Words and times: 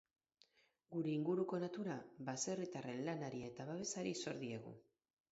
Gure 0.93 1.11
inguruko 1.17 1.59
natura 1.63 1.97
baserritarren 2.29 3.03
lanari 3.09 3.43
eta 3.49 3.67
babesari 3.69 4.15
zor 4.23 4.41
diegu. 4.45 4.73